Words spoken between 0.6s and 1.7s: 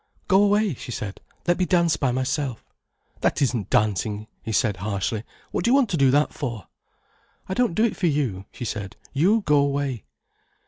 she said. "Let me